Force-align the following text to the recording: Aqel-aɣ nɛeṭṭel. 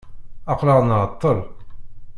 Aqel-aɣ 0.51 0.79
nɛeṭṭel. 0.83 1.39